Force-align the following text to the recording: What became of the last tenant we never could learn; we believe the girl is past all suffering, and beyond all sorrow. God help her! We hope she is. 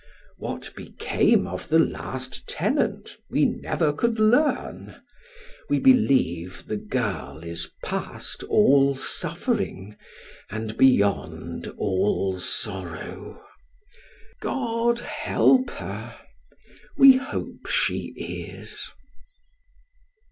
What 0.39 0.73
became 0.75 1.45
of 1.45 1.69
the 1.69 1.77
last 1.77 2.49
tenant 2.49 3.17
we 3.29 3.45
never 3.45 3.93
could 3.93 4.17
learn; 4.17 4.95
we 5.69 5.77
believe 5.77 6.65
the 6.65 6.75
girl 6.77 7.43
is 7.43 7.69
past 7.85 8.41
all 8.45 8.95
suffering, 8.95 9.95
and 10.49 10.75
beyond 10.75 11.67
all 11.77 12.39
sorrow. 12.39 13.43
God 14.41 15.01
help 15.01 15.69
her! 15.69 16.17
We 16.97 17.17
hope 17.17 17.67
she 17.67 18.11
is. 18.17 18.89